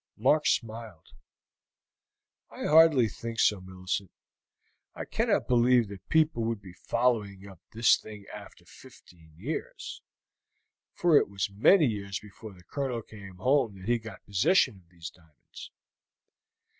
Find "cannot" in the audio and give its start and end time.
5.05-5.47